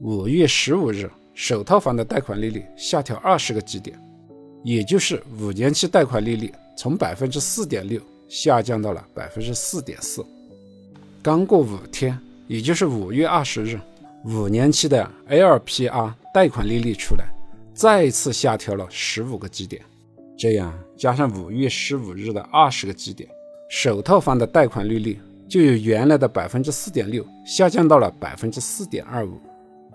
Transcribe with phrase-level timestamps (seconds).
[0.00, 3.98] 五月十五日，首套房的贷款利率下调二十个基点，
[4.62, 7.98] 也就是五年期贷款利率从百分之四点六
[8.28, 10.22] 下降到了百分之四点四。
[11.22, 13.80] 刚过五天，也就是五月二十日，
[14.26, 17.24] 五年期的 LPR 贷款利率出来，
[17.72, 19.80] 再次下调了十五个基点。
[20.36, 23.26] 这样加上五月十五日的二十个基点，
[23.70, 25.18] 首套房的贷款利率
[25.48, 29.40] 就由原来的百分之四点六下降到了百分之四点二五。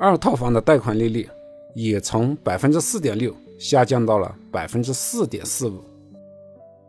[0.04, 1.29] 二套房的贷款利率
[1.75, 5.79] 也从百分之四点六下降到了百分之四点四五。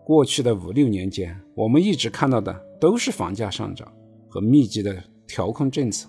[0.03, 3.87] 过去的五六年间，我们一直看到的都是房价上涨
[4.30, 6.09] 和密集的调控政策。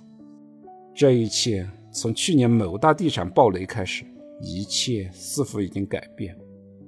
[0.96, 4.06] 这一切从去年某大地产暴雷开始，
[4.40, 6.34] 一切似乎已经改变。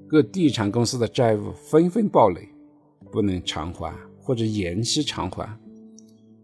[0.08, 2.48] 各地产公司的债务纷纷暴雷，
[3.12, 5.46] 不能偿还或者延期偿还，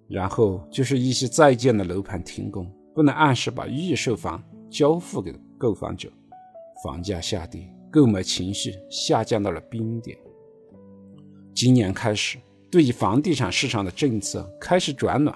[0.10, 2.70] 然后就是一些在建的楼盘停工。
[2.94, 6.10] 不能按时把预售房交付给购房者，
[6.84, 10.18] 房价下跌，购买情绪下降到了冰点。
[11.54, 12.38] 今年开始，
[12.70, 15.36] 对于房地产市场的政策开始转暖。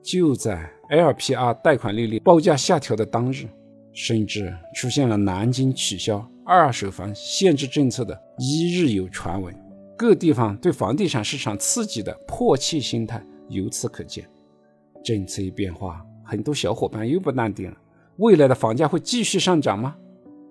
[0.00, 3.46] 就在 LPR 贷款利率报价下调的当日，
[3.92, 9.54] 甚至出现了南京取消二手房限制政策的一日游传闻。
[9.98, 14.26] 各地方对房地产市场刺激的迫切心态由此可见。
[15.04, 16.02] 政策一变化。
[16.28, 17.76] 很多小伙伴又不淡定了，
[18.18, 19.96] 未来的房价会继续上涨吗？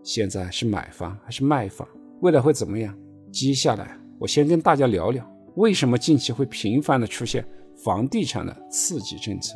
[0.02, 1.88] 现在是买房还是卖房？
[2.22, 2.97] 未来会怎么样？
[3.31, 5.23] 接下来我先跟大家聊聊，
[5.55, 7.48] 为什么近期会频繁的出现
[7.86, 9.55] 房地产的刺激政策。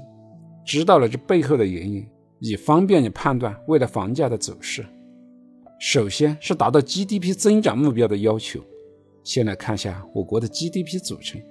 [0.63, 4.85] 知道了这背后的原因，以方便你判断未来房价的走势。
[5.79, 8.61] 首先是达到 GDP 增长目标的要求。
[9.23, 11.41] 先来看一下我国的 GDP 组成，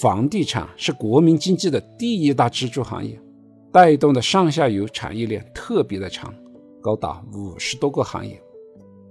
[0.00, 3.20] 房地产是国民经济的第一大支柱行业。
[3.72, 6.34] 带动的上下游产业链特别的长，
[6.80, 8.40] 高达五十多个行业。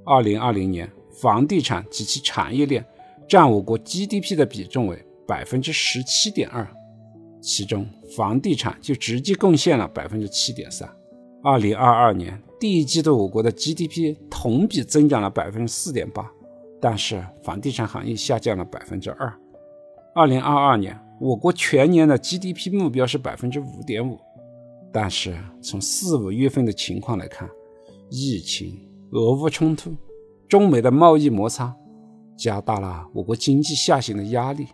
[0.05, 2.85] 二零二零年，房地产及其产业链
[3.27, 6.67] 占我国 GDP 的比重为百分之十七点二，
[7.41, 10.89] 其中房地产就直接贡献了百分之七点三。
[11.41, 16.29] 二零二二年第一季度，我国的 GDP 同比增长了百分之四点八，
[16.81, 19.34] 但是房地产行业下降了百分之二。
[20.13, 24.19] 二零二二年，我国全年的 GDP 目标是百分之五点五。
[24.91, 27.50] 但是从四五月份的情况来看，
[28.09, 28.79] 疫情、
[29.11, 29.95] 俄乌冲突、
[30.47, 31.75] 中美的贸易摩擦，
[32.35, 34.67] 加大了我国经济下行的压力。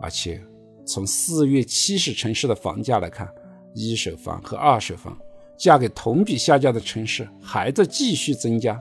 [0.00, 0.40] 而且
[0.86, 3.28] 从四月七十城市的房价来看，
[3.74, 5.16] 一手房和二手房
[5.56, 8.80] 价格同比下降的城市还在继续增加，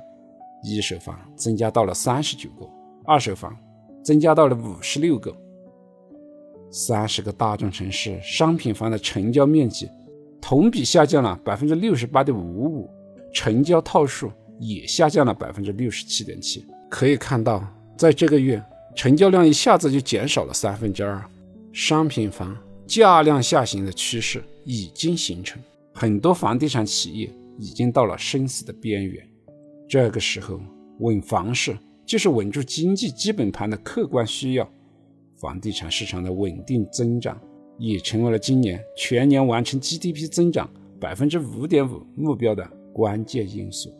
[0.63, 2.69] 一手房增加到了三十九个，
[3.03, 3.55] 二手房
[4.03, 5.35] 增加到了五十六个。
[6.69, 9.89] 三十个大中城市商品房的成交面积。
[10.41, 12.89] 同比下降了百分之六十八点五五，
[13.31, 16.65] 成交套数也下降了百分之六十七点七。
[16.89, 17.65] 可以看到，
[17.95, 18.61] 在这个月，
[18.95, 21.23] 成交量一下子就减少了三分之二，
[21.71, 25.61] 商品房价量下行的趋势已经形成，
[25.93, 29.25] 很多房地产企业已经到了生死的边缘。
[29.87, 30.59] 这个时候，
[30.99, 34.69] 稳房市就是稳住经济基本盘的客观需要，
[35.37, 37.39] 房地产市场的稳定增长。
[37.83, 40.69] 也成为了今年全年完成 GDP 增长
[40.99, 43.91] 百分之五点五目标的关键因素，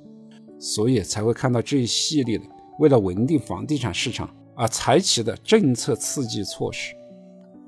[0.59, 2.46] 所以才会看到这一系列的
[2.78, 6.94] 为了稳定房地产市场而采取的政策刺激措施。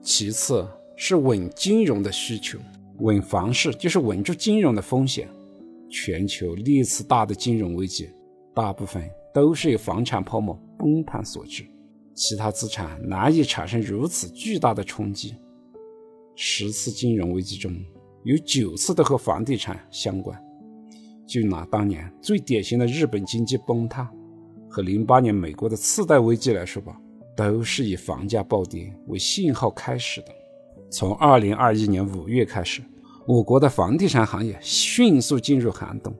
[0.03, 2.59] 其次是稳金融的需求，
[2.99, 5.27] 稳房市就是稳住金融的风险。
[5.89, 8.09] 全球历次大的金融危机，
[8.53, 9.03] 大部分
[9.33, 11.65] 都是由房产泡沫崩盘所致，
[12.13, 15.35] 其他资产难以产生如此巨大的冲击。
[16.35, 17.73] 十次金融危机中
[18.23, 20.37] 有九次都和房地产相关。
[21.25, 24.11] 就拿当年最典型的日本经济崩塌
[24.69, 26.99] 和零八年美国的次贷危机来说吧，
[27.35, 30.27] 都是以房价暴跌为信号开始的。
[30.91, 32.81] 从二零二一年五月开始，
[33.25, 36.13] 我国的房地产行业迅速进入寒冬。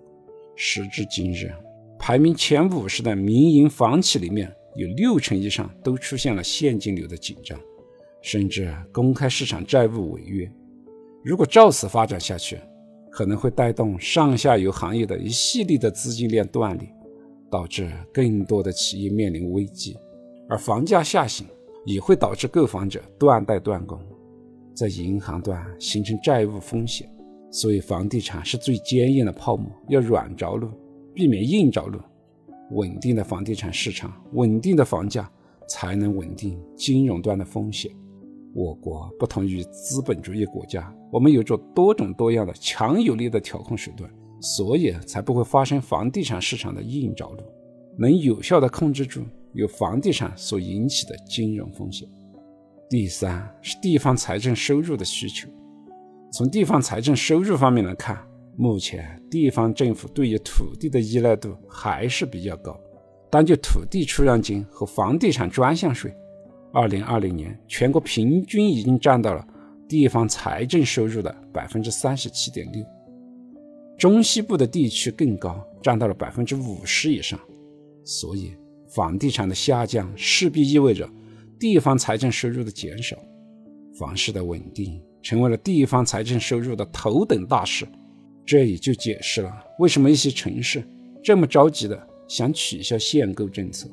[0.55, 1.51] 时至今日，
[1.99, 7.59] 排名前五十的民营房企里面有六成以上都出现了现金流的紧张。
[8.23, 10.49] 甚至公开市场债务违约，
[11.25, 12.57] 如果照此发展下去，
[13.11, 16.87] 可能会带动上下游行业的一系列的资金链断裂，
[17.51, 19.97] 导致更多的企业面临危机。
[20.49, 21.45] 而房价下行
[21.85, 23.99] 也会导致购房者断贷断供，
[24.73, 27.07] 在银行端形成债务风险。
[27.51, 30.69] 所以，房地产是最坚硬的泡沫，要软着陆，
[31.13, 31.99] 避免硬着陆。
[32.71, 35.29] 稳定的房地产市场，稳定的房价，
[35.67, 37.91] 才能稳定金融端的风险。
[38.53, 44.09] 我国不同于资本主义国家，我们有着多种多样的强有力的调控手段，
[44.39, 47.43] 所以才不会发生房地产市场的硬着陆，
[47.97, 49.23] 能有效的控制住
[49.53, 52.07] 由房地产所引起的金融风险。
[52.89, 55.49] 第三是地方财政收入的需求。
[56.31, 58.23] 从地方财政收入方面来看，
[58.55, 62.79] 目前地方政府对于土地的依赖度还是比较高。
[63.31, 66.15] 单就土地出让金和房地产专项税，
[66.73, 69.47] 二零二零年全国平均已经占到了
[69.87, 72.83] 地方财政收入的百分之三十七点六，
[73.97, 77.39] 中西部的地区更高，占到了百分之五十以上。
[78.03, 78.53] 所以，
[78.89, 81.09] 房地产的下降势必意味着
[81.59, 83.15] 地方财政收入的减少，
[83.97, 87.87] 房市的稳定成为了地方财政收入的头等大事。
[88.45, 90.83] 这也就解释了为什么一些城市
[91.23, 92.07] 这么着急的。
[92.25, 93.87] 想取消限购政策。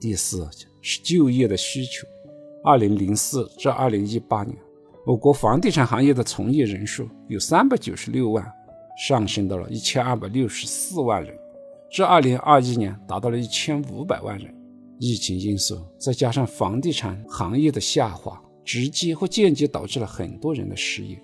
[0.00, 0.48] 第四
[0.80, 2.06] 是就业的需求。
[2.64, 4.56] 二零零四至二零一八年，
[5.06, 8.44] 我国房地产行业的从业人数有三百九十六万，
[9.06, 11.34] 上升到了一千二百六十四万人，
[11.90, 14.54] 至二零二一年达到了一千五百万人。
[14.98, 21.16] 疫情因素再加上房地产行业的下滑，直接或间接导致了很多人的失业。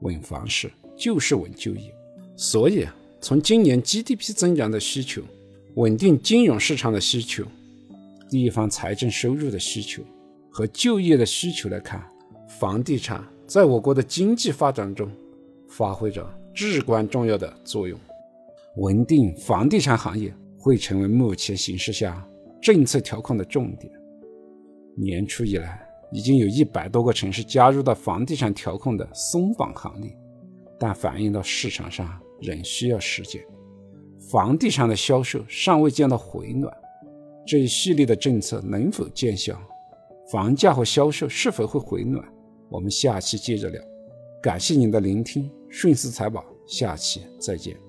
[0.00, 1.94] 稳房市就是稳就业，
[2.36, 2.86] 所以
[3.20, 5.22] 从今年 GDP 增长的需求。
[5.74, 7.44] 稳定金融市场的需求、
[8.28, 10.02] 地方财政收入的需求
[10.50, 12.04] 和就业的需求来看，
[12.60, 15.10] 房地产在我国的经济发展中
[15.68, 17.98] 发挥着至关重要的作用。
[18.76, 22.26] 稳定房地产行业会成为目前形势下
[22.60, 23.92] 政策调控的重点。
[24.96, 25.80] 年初以来，
[26.12, 30.16] 已经有一百多个城市加入到房地产调控的松绑行列，
[30.78, 33.42] 但反映到市场上仍需要时间。
[34.30, 36.72] 房地产的销售尚未见到回暖，
[37.48, 39.58] 这一系列的政策能否见效？
[40.30, 42.22] 房价和销售是否会回暖？
[42.68, 43.82] 我们下期接着聊。
[44.42, 47.87] 感谢您的聆听，顺思财宝，下期再见。